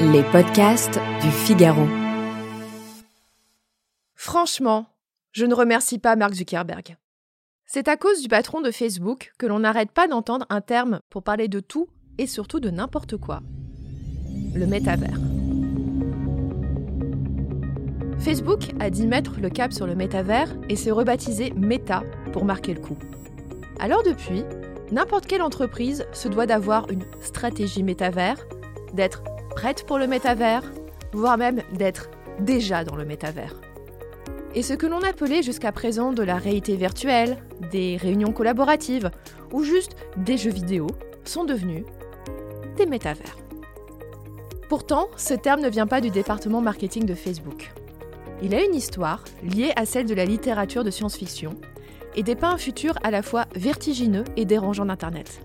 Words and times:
Les 0.00 0.22
podcasts 0.30 0.98
du 1.22 1.30
Figaro. 1.30 1.86
Franchement, 4.14 4.86
je 5.32 5.44
ne 5.44 5.54
remercie 5.54 5.98
pas 5.98 6.16
Mark 6.16 6.34
Zuckerberg. 6.34 6.96
C'est 7.66 7.88
à 7.88 7.96
cause 7.96 8.22
du 8.22 8.28
patron 8.28 8.60
de 8.60 8.70
Facebook 8.70 9.32
que 9.38 9.46
l'on 9.46 9.60
n'arrête 9.60 9.90
pas 9.90 10.06
d'entendre 10.08 10.46
un 10.50 10.60
terme 10.60 11.00
pour 11.10 11.22
parler 11.22 11.48
de 11.48 11.60
tout 11.60 11.88
et 12.18 12.26
surtout 12.26 12.60
de 12.60 12.70
n'importe 12.70 13.16
quoi. 13.16 13.40
Le 14.54 14.66
métavers. 14.66 15.18
Facebook 18.18 18.72
a 18.80 18.90
dit 18.90 19.06
mettre 19.06 19.40
le 19.40 19.50
cap 19.50 19.72
sur 19.72 19.86
le 19.86 19.94
métavers 19.94 20.54
et 20.68 20.76
s'est 20.76 20.90
rebaptisé 20.90 21.52
Meta 21.56 22.02
pour 22.32 22.44
marquer 22.44 22.74
le 22.74 22.80
coup. 22.80 22.96
Alors 23.80 24.02
depuis, 24.02 24.44
n'importe 24.94 25.26
quelle 25.26 25.42
entreprise 25.42 26.06
se 26.12 26.28
doit 26.28 26.46
d'avoir 26.46 26.88
une 26.88 27.04
stratégie 27.20 27.82
métavers, 27.82 28.46
d'être 28.92 29.24
prête 29.50 29.84
pour 29.86 29.98
le 29.98 30.06
métavers, 30.06 30.62
voire 31.12 31.36
même 31.36 31.62
d'être 31.72 32.10
déjà 32.38 32.84
dans 32.84 32.94
le 32.94 33.04
métavers. 33.04 33.60
Et 34.54 34.62
ce 34.62 34.72
que 34.72 34.86
l'on 34.86 35.02
appelait 35.02 35.42
jusqu'à 35.42 35.72
présent 35.72 36.12
de 36.12 36.22
la 36.22 36.36
réalité 36.36 36.76
virtuelle, 36.76 37.38
des 37.72 37.96
réunions 37.96 38.32
collaboratives 38.32 39.10
ou 39.52 39.64
juste 39.64 39.96
des 40.16 40.36
jeux 40.36 40.52
vidéo 40.52 40.86
sont 41.24 41.44
devenus 41.44 41.84
des 42.76 42.86
métavers. 42.86 43.36
Pourtant, 44.68 45.08
ce 45.16 45.34
terme 45.34 45.60
ne 45.60 45.68
vient 45.68 45.88
pas 45.88 46.00
du 46.00 46.10
département 46.10 46.60
marketing 46.60 47.04
de 47.04 47.14
Facebook. 47.14 47.72
Il 48.42 48.54
a 48.54 48.62
une 48.62 48.74
histoire 48.74 49.24
liée 49.42 49.72
à 49.74 49.86
celle 49.86 50.06
de 50.06 50.14
la 50.14 50.24
littérature 50.24 50.84
de 50.84 50.90
science-fiction 50.90 51.56
et 52.14 52.22
dépeint 52.22 52.50
un 52.50 52.58
futur 52.58 52.94
à 53.02 53.10
la 53.10 53.22
fois 53.22 53.46
vertigineux 53.54 54.24
et 54.36 54.44
dérangeant 54.44 54.86
d'Internet. 54.86 55.40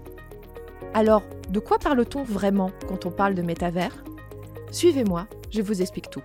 Alors, 0.94 1.24
de 1.50 1.60
quoi 1.60 1.78
parle-t-on 1.80 2.24
vraiment 2.24 2.72
quand 2.88 3.06
on 3.06 3.12
parle 3.12 3.36
de 3.36 3.42
métavers? 3.42 4.04
Suivez-moi, 4.72 5.28
je 5.52 5.62
vous 5.62 5.82
explique 5.82 6.10
tout. 6.10 6.22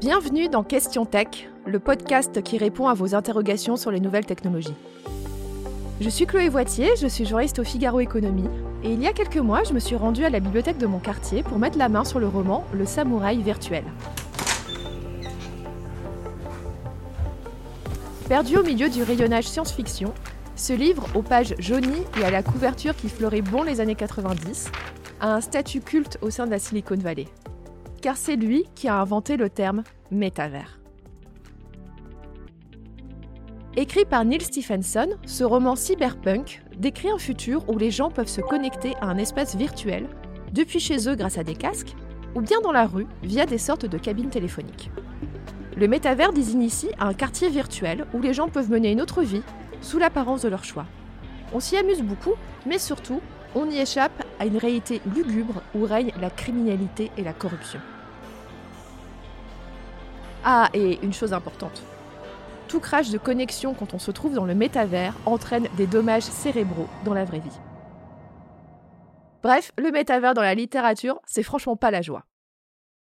Bienvenue 0.00 0.48
dans 0.48 0.62
Question 0.62 1.04
Tech, 1.04 1.48
le 1.64 1.78
podcast 1.78 2.42
qui 2.42 2.58
répond 2.58 2.86
à 2.86 2.94
vos 2.94 3.14
interrogations 3.14 3.76
sur 3.76 3.90
les 3.90 4.00
nouvelles 4.00 4.26
technologies. 4.26 4.74
Je 6.00 6.08
suis 6.10 6.26
Chloé 6.26 6.50
Voitier, 6.50 6.90
je 7.00 7.06
suis 7.06 7.24
journaliste 7.24 7.58
au 7.58 7.64
Figaro 7.64 8.00
Économie, 8.00 8.48
et 8.84 8.92
il 8.92 9.02
y 9.02 9.06
a 9.06 9.12
quelques 9.14 9.38
mois, 9.38 9.64
je 9.64 9.72
me 9.72 9.78
suis 9.78 9.96
rendue 9.96 10.24
à 10.24 10.30
la 10.30 10.40
bibliothèque 10.40 10.78
de 10.78 10.86
mon 10.86 10.98
quartier 10.98 11.42
pour 11.42 11.58
mettre 11.58 11.78
la 11.78 11.88
main 11.88 12.04
sur 12.04 12.20
le 12.20 12.28
roman 12.28 12.64
Le 12.74 12.84
Samouraï 12.84 13.42
virtuel. 13.42 13.84
Perdu 18.28 18.56
au 18.56 18.64
milieu 18.64 18.88
du 18.88 19.04
rayonnage 19.04 19.46
science-fiction, 19.46 20.12
ce 20.56 20.72
livre, 20.72 21.06
aux 21.14 21.22
pages 21.22 21.54
jaunies 21.60 22.02
et 22.18 22.24
à 22.24 22.30
la 22.32 22.42
couverture 22.42 22.96
qui 22.96 23.08
fleurait 23.08 23.40
bon 23.40 23.62
les 23.62 23.80
années 23.80 23.94
90, 23.94 24.72
a 25.20 25.34
un 25.34 25.40
statut 25.40 25.80
culte 25.80 26.18
au 26.22 26.30
sein 26.30 26.44
de 26.44 26.50
la 26.50 26.58
Silicon 26.58 26.96
Valley. 26.96 27.26
Car 28.02 28.16
c'est 28.16 28.34
lui 28.34 28.64
qui 28.74 28.88
a 28.88 29.00
inventé 29.00 29.36
le 29.36 29.48
terme 29.48 29.84
métavers. 30.10 30.80
Écrit 33.76 34.04
par 34.04 34.24
Neil 34.24 34.40
Stephenson, 34.40 35.10
ce 35.24 35.44
roman 35.44 35.76
cyberpunk 35.76 36.64
décrit 36.76 37.10
un 37.10 37.18
futur 37.18 37.64
où 37.68 37.78
les 37.78 37.92
gens 37.92 38.10
peuvent 38.10 38.26
se 38.26 38.40
connecter 38.40 38.96
à 39.00 39.06
un 39.06 39.18
espace 39.18 39.54
virtuel, 39.54 40.08
depuis 40.52 40.80
chez 40.80 41.08
eux 41.08 41.14
grâce 41.14 41.38
à 41.38 41.44
des 41.44 41.54
casques, 41.54 41.94
ou 42.34 42.40
bien 42.40 42.60
dans 42.60 42.72
la 42.72 42.86
rue 42.86 43.06
via 43.22 43.46
des 43.46 43.58
sortes 43.58 43.86
de 43.86 43.98
cabines 43.98 44.30
téléphoniques. 44.30 44.90
Le 45.76 45.88
métavers 45.88 46.32
désigne 46.32 46.62
ici 46.62 46.88
un 46.98 47.12
quartier 47.12 47.50
virtuel 47.50 48.06
où 48.14 48.22
les 48.22 48.32
gens 48.32 48.48
peuvent 48.48 48.70
mener 48.70 48.90
une 48.90 49.02
autre 49.02 49.22
vie, 49.22 49.42
sous 49.82 49.98
l'apparence 49.98 50.40
de 50.40 50.48
leur 50.48 50.64
choix. 50.64 50.86
On 51.52 51.60
s'y 51.60 51.76
amuse 51.76 52.00
beaucoup, 52.00 52.32
mais 52.64 52.78
surtout, 52.78 53.20
on 53.54 53.68
y 53.68 53.78
échappe 53.78 54.24
à 54.40 54.46
une 54.46 54.56
réalité 54.56 55.02
lugubre 55.14 55.60
où 55.74 55.84
règne 55.84 56.12
la 56.18 56.30
criminalité 56.30 57.10
et 57.18 57.22
la 57.22 57.34
corruption. 57.34 57.80
Ah, 60.44 60.70
et 60.72 60.98
une 61.02 61.12
chose 61.12 61.34
importante. 61.34 61.82
Tout 62.68 62.80
crash 62.80 63.10
de 63.10 63.18
connexion 63.18 63.74
quand 63.74 63.92
on 63.92 63.98
se 63.98 64.10
trouve 64.10 64.32
dans 64.32 64.46
le 64.46 64.54
métavers 64.54 65.14
entraîne 65.26 65.68
des 65.76 65.86
dommages 65.86 66.22
cérébraux 66.22 66.88
dans 67.04 67.14
la 67.14 67.24
vraie 67.24 67.40
vie. 67.40 67.60
Bref, 69.42 69.72
le 69.76 69.90
métavers 69.90 70.34
dans 70.34 70.42
la 70.42 70.54
littérature, 70.54 71.20
c'est 71.26 71.42
franchement 71.42 71.76
pas 71.76 71.90
la 71.90 72.00
joie. 72.00 72.24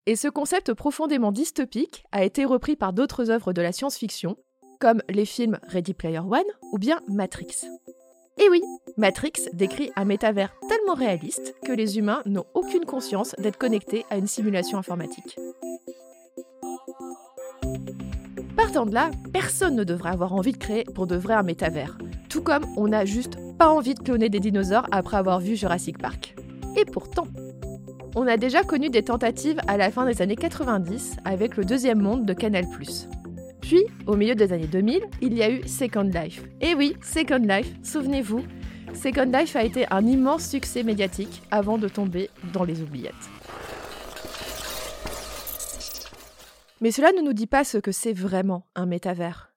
Et 0.06 0.16
ce 0.16 0.28
concept 0.28 0.72
profondément 0.72 1.30
dystopique 1.30 2.04
a 2.10 2.24
été 2.24 2.44
repris 2.44 2.74
par 2.74 2.92
d'autres 2.92 3.30
œuvres 3.30 3.52
de 3.52 3.60
la 3.60 3.72
science-fiction, 3.72 4.36
comme 4.80 5.02
les 5.10 5.26
films 5.26 5.58
Ready 5.68 5.92
Player 5.92 6.20
One 6.20 6.42
ou 6.72 6.78
bien 6.78 7.00
Matrix. 7.06 7.66
Et 8.38 8.48
oui, 8.48 8.62
Matrix 8.96 9.32
décrit 9.52 9.90
un 9.96 10.06
métavers 10.06 10.54
tellement 10.68 10.94
réaliste 10.94 11.54
que 11.66 11.72
les 11.72 11.98
humains 11.98 12.22
n'ont 12.24 12.46
aucune 12.54 12.86
conscience 12.86 13.34
d'être 13.38 13.58
connectés 13.58 14.06
à 14.08 14.16
une 14.16 14.26
simulation 14.26 14.78
informatique. 14.78 15.36
Partant 18.56 18.86
de 18.86 18.94
là, 18.94 19.10
personne 19.32 19.76
ne 19.76 19.84
devrait 19.84 20.10
avoir 20.10 20.32
envie 20.32 20.52
de 20.52 20.56
créer 20.56 20.84
pour 20.84 21.06
de 21.06 21.16
vrai 21.16 21.34
un 21.34 21.42
métavers, 21.42 21.98
tout 22.30 22.42
comme 22.42 22.64
on 22.76 22.88
n'a 22.88 23.04
juste 23.04 23.36
pas 23.58 23.68
envie 23.68 23.94
de 23.94 24.00
cloner 24.00 24.30
des 24.30 24.40
dinosaures 24.40 24.86
après 24.92 25.18
avoir 25.18 25.40
vu 25.40 25.56
Jurassic 25.56 25.98
Park. 25.98 26.34
Et 26.76 26.86
pourtant, 26.86 27.26
on 28.14 28.26
a 28.26 28.36
déjà 28.36 28.62
connu 28.62 28.90
des 28.90 29.02
tentatives 29.02 29.60
à 29.68 29.76
la 29.76 29.90
fin 29.90 30.06
des 30.06 30.22
années 30.22 30.36
90 30.36 31.16
avec 31.24 31.56
le 31.56 31.64
deuxième 31.64 32.00
monde 32.00 32.26
de 32.26 32.32
Canal+. 32.32 32.66
Puis, 33.60 33.84
au 34.06 34.16
milieu 34.16 34.34
des 34.34 34.52
années 34.52 34.66
2000, 34.66 35.02
il 35.20 35.34
y 35.34 35.42
a 35.42 35.50
eu 35.50 35.66
Second 35.68 36.02
Life. 36.02 36.42
Et 36.60 36.74
oui, 36.74 36.96
Second 37.02 37.38
Life, 37.38 37.72
souvenez-vous, 37.82 38.42
Second 38.94 39.30
Life 39.32 39.54
a 39.54 39.62
été 39.62 39.86
un 39.90 40.04
immense 40.06 40.48
succès 40.48 40.82
médiatique 40.82 41.42
avant 41.50 41.78
de 41.78 41.88
tomber 41.88 42.30
dans 42.52 42.64
les 42.64 42.82
oubliettes. 42.82 43.14
Mais 46.80 46.90
cela 46.90 47.12
ne 47.12 47.20
nous 47.20 47.34
dit 47.34 47.46
pas 47.46 47.62
ce 47.62 47.78
que 47.78 47.92
c'est 47.92 48.14
vraiment 48.14 48.66
un 48.74 48.86
métavers. 48.86 49.52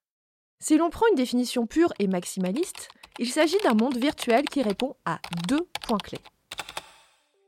Si 0.60 0.76
l'on 0.76 0.90
prend 0.90 1.06
une 1.10 1.16
définition 1.16 1.66
pure 1.66 1.92
et 1.98 2.06
maximaliste, 2.06 2.88
il 3.18 3.30
s'agit 3.30 3.58
d'un 3.64 3.74
monde 3.74 3.96
virtuel 3.96 4.44
qui 4.44 4.62
répond 4.62 4.94
à 5.04 5.18
deux 5.48 5.66
points 5.86 5.98
clés. 5.98 6.20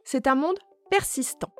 C'est 0.05 0.27
un 0.27 0.35
monde 0.35 0.57
persistant, 0.91 1.51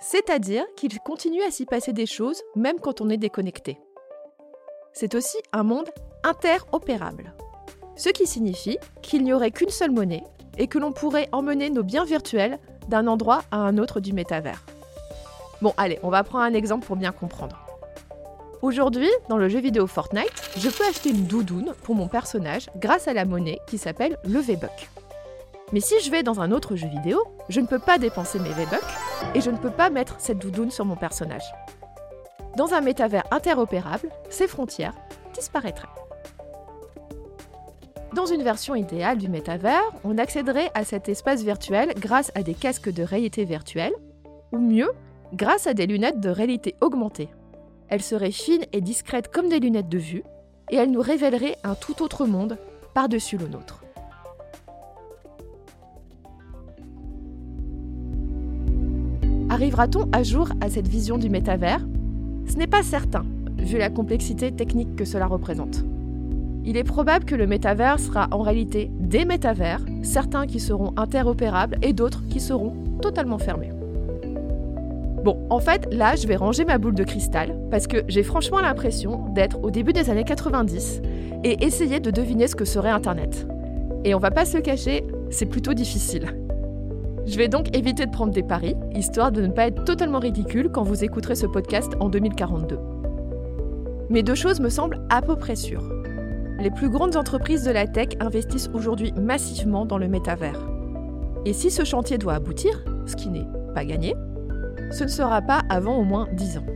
c'est-à-dire 0.00 0.64
qu'il 0.76 0.98
continue 1.00 1.42
à 1.42 1.50
s'y 1.50 1.66
passer 1.66 1.92
des 1.92 2.06
choses 2.06 2.42
même 2.54 2.80
quand 2.80 3.00
on 3.00 3.10
est 3.10 3.16
déconnecté. 3.16 3.78
C'est 4.92 5.14
aussi 5.14 5.36
un 5.52 5.62
monde 5.62 5.88
interopérable, 6.24 7.34
ce 7.96 8.08
qui 8.10 8.26
signifie 8.26 8.78
qu'il 9.02 9.24
n'y 9.24 9.32
aurait 9.32 9.50
qu'une 9.50 9.70
seule 9.70 9.90
monnaie 9.90 10.24
et 10.56 10.66
que 10.66 10.78
l'on 10.78 10.92
pourrait 10.92 11.28
emmener 11.32 11.70
nos 11.70 11.82
biens 11.82 12.04
virtuels 12.04 12.58
d'un 12.88 13.06
endroit 13.06 13.42
à 13.50 13.58
un 13.58 13.78
autre 13.78 14.00
du 14.00 14.12
métavers. 14.12 14.64
Bon, 15.60 15.74
allez, 15.76 15.98
on 16.02 16.10
va 16.10 16.24
prendre 16.24 16.44
un 16.44 16.54
exemple 16.54 16.86
pour 16.86 16.96
bien 16.96 17.12
comprendre. 17.12 17.58
Aujourd'hui, 18.62 19.10
dans 19.28 19.36
le 19.36 19.48
jeu 19.48 19.60
vidéo 19.60 19.86
Fortnite, 19.86 20.50
je 20.56 20.68
peux 20.68 20.84
acheter 20.84 21.10
une 21.10 21.26
doudoune 21.26 21.74
pour 21.82 21.94
mon 21.94 22.08
personnage 22.08 22.68
grâce 22.76 23.06
à 23.06 23.12
la 23.12 23.24
monnaie 23.24 23.60
qui 23.68 23.78
s'appelle 23.78 24.18
le 24.24 24.40
V-Buck. 24.40 24.88
Mais 25.72 25.80
si 25.80 26.00
je 26.00 26.10
vais 26.10 26.22
dans 26.22 26.40
un 26.40 26.50
autre 26.50 26.76
jeu 26.76 26.88
vidéo, 26.88 27.22
je 27.48 27.60
ne 27.60 27.66
peux 27.66 27.78
pas 27.78 27.98
dépenser 27.98 28.38
mes 28.38 28.52
V-Bucks 28.52 29.34
et 29.34 29.40
je 29.40 29.50
ne 29.50 29.58
peux 29.58 29.70
pas 29.70 29.90
mettre 29.90 30.16
cette 30.18 30.38
doudoune 30.38 30.70
sur 30.70 30.84
mon 30.84 30.96
personnage. 30.96 31.44
Dans 32.56 32.72
un 32.72 32.80
métavers 32.80 33.24
interopérable, 33.30 34.08
ces 34.30 34.48
frontières 34.48 34.94
disparaîtraient. 35.34 35.88
Dans 38.14 38.24
une 38.24 38.42
version 38.42 38.74
idéale 38.74 39.18
du 39.18 39.28
métavers, 39.28 39.84
on 40.02 40.16
accéderait 40.16 40.70
à 40.72 40.84
cet 40.84 41.10
espace 41.10 41.42
virtuel 41.42 41.92
grâce 41.98 42.32
à 42.34 42.42
des 42.42 42.54
casques 42.54 42.90
de 42.90 43.02
réalité 43.02 43.44
virtuelle, 43.44 43.92
ou 44.50 44.58
mieux, 44.58 44.90
grâce 45.34 45.66
à 45.66 45.74
des 45.74 45.86
lunettes 45.86 46.20
de 46.20 46.30
réalité 46.30 46.74
augmentée. 46.80 47.28
Elles 47.88 48.02
seraient 48.02 48.30
fines 48.30 48.64
et 48.72 48.80
discrètes 48.80 49.28
comme 49.28 49.50
des 49.50 49.60
lunettes 49.60 49.90
de 49.90 49.98
vue, 49.98 50.24
et 50.70 50.76
elles 50.76 50.90
nous 50.90 51.02
révéleraient 51.02 51.58
un 51.64 51.74
tout 51.74 52.02
autre 52.02 52.24
monde 52.24 52.56
par-dessus 52.94 53.36
le 53.36 53.48
nôtre. 53.48 53.82
Arrivera-t-on 59.58 60.08
à 60.12 60.22
jour 60.22 60.50
à 60.60 60.70
cette 60.70 60.86
vision 60.86 61.18
du 61.18 61.28
métavers? 61.30 61.84
Ce 62.48 62.54
n'est 62.54 62.68
pas 62.68 62.84
certain, 62.84 63.24
vu 63.58 63.76
la 63.76 63.90
complexité 63.90 64.52
technique 64.52 64.94
que 64.94 65.04
cela 65.04 65.26
représente. 65.26 65.84
Il 66.64 66.76
est 66.76 66.84
probable 66.84 67.24
que 67.24 67.34
le 67.34 67.48
métavers 67.48 67.98
sera 67.98 68.28
en 68.30 68.42
réalité 68.42 68.88
des 69.00 69.24
métavers, 69.24 69.80
certains 70.04 70.46
qui 70.46 70.60
seront 70.60 70.92
interopérables 70.96 71.76
et 71.82 71.92
d'autres 71.92 72.22
qui 72.28 72.38
seront 72.38 72.72
totalement 73.02 73.38
fermés. 73.38 73.72
Bon, 75.24 75.36
en 75.50 75.58
fait, 75.58 75.92
là, 75.92 76.14
je 76.14 76.28
vais 76.28 76.36
ranger 76.36 76.64
ma 76.64 76.78
boule 76.78 76.94
de 76.94 77.02
cristal 77.02 77.58
parce 77.68 77.88
que 77.88 78.04
j'ai 78.06 78.22
franchement 78.22 78.60
l'impression 78.60 79.28
d'être 79.34 79.58
au 79.64 79.72
début 79.72 79.92
des 79.92 80.08
années 80.08 80.22
90 80.22 81.02
et 81.42 81.64
essayer 81.64 81.98
de 81.98 82.12
deviner 82.12 82.46
ce 82.46 82.54
que 82.54 82.64
serait 82.64 82.90
Internet. 82.90 83.48
Et 84.04 84.14
on 84.14 84.20
va 84.20 84.30
pas 84.30 84.44
se 84.44 84.58
cacher, 84.58 85.04
c'est 85.30 85.46
plutôt 85.46 85.74
difficile. 85.74 86.32
Je 87.28 87.36
vais 87.36 87.48
donc 87.48 87.76
éviter 87.76 88.06
de 88.06 88.10
prendre 88.10 88.32
des 88.32 88.42
paris, 88.42 88.74
histoire 88.94 89.30
de 89.30 89.42
ne 89.42 89.52
pas 89.52 89.66
être 89.66 89.84
totalement 89.84 90.18
ridicule 90.18 90.70
quand 90.72 90.82
vous 90.82 91.04
écouterez 91.04 91.34
ce 91.34 91.44
podcast 91.44 91.92
en 92.00 92.08
2042. 92.08 92.78
Mais 94.08 94.22
deux 94.22 94.34
choses 94.34 94.60
me 94.60 94.70
semblent 94.70 95.04
à 95.10 95.20
peu 95.20 95.36
près 95.36 95.54
sûres. 95.54 95.86
Les 96.58 96.70
plus 96.70 96.88
grandes 96.88 97.16
entreprises 97.16 97.64
de 97.64 97.70
la 97.70 97.86
tech 97.86 98.08
investissent 98.20 98.70
aujourd'hui 98.72 99.12
massivement 99.12 99.84
dans 99.84 99.98
le 99.98 100.08
métavers. 100.08 100.58
Et 101.44 101.52
si 101.52 101.70
ce 101.70 101.84
chantier 101.84 102.16
doit 102.16 102.32
aboutir, 102.32 102.82
ce 103.04 103.14
qui 103.14 103.28
n'est 103.28 103.46
pas 103.74 103.84
gagné, 103.84 104.14
ce 104.90 105.04
ne 105.04 105.08
sera 105.08 105.42
pas 105.42 105.60
avant 105.68 105.98
au 105.98 106.04
moins 106.04 106.28
10 106.32 106.56
ans. 106.56 106.66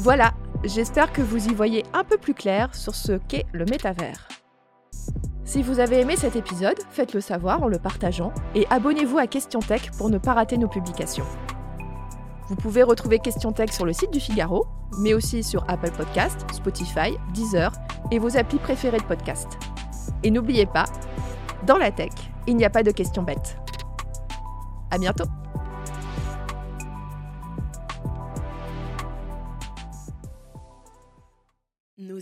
Voilà, 0.00 0.32
j'espère 0.62 1.12
que 1.12 1.22
vous 1.22 1.48
y 1.48 1.54
voyez 1.54 1.84
un 1.92 2.04
peu 2.04 2.18
plus 2.18 2.34
clair 2.34 2.72
sur 2.72 2.94
ce 2.94 3.12
qu'est 3.12 3.46
le 3.52 3.64
métavers. 3.64 4.28
Si 5.44 5.60
vous 5.60 5.80
avez 5.80 6.00
aimé 6.00 6.14
cet 6.16 6.36
épisode, 6.36 6.78
faites-le 6.90 7.20
savoir 7.20 7.64
en 7.64 7.68
le 7.68 7.78
partageant 7.78 8.32
et 8.54 8.64
abonnez-vous 8.70 9.18
à 9.18 9.26
Question 9.26 9.58
Tech 9.58 9.90
pour 9.98 10.08
ne 10.08 10.18
pas 10.18 10.34
rater 10.34 10.56
nos 10.56 10.68
publications. 10.68 11.24
Vous 12.48 12.54
pouvez 12.54 12.84
retrouver 12.84 13.18
Question 13.18 13.50
Tech 13.50 13.72
sur 13.72 13.86
le 13.86 13.92
site 13.92 14.12
du 14.12 14.20
Figaro, 14.20 14.66
mais 15.00 15.14
aussi 15.14 15.42
sur 15.42 15.64
Apple 15.68 15.90
Podcast, 15.90 16.46
Spotify, 16.52 17.18
Deezer 17.34 17.72
et 18.12 18.20
vos 18.20 18.36
applis 18.36 18.58
préférées 18.58 18.98
de 18.98 19.04
podcast. 19.04 19.48
Et 20.22 20.30
n'oubliez 20.30 20.66
pas, 20.66 20.84
dans 21.66 21.76
la 21.76 21.90
tech, 21.90 22.12
il 22.46 22.56
n'y 22.56 22.64
a 22.64 22.70
pas 22.70 22.84
de 22.84 22.92
questions 22.92 23.22
bêtes. 23.22 23.56
À 24.90 24.98
bientôt! 24.98 25.37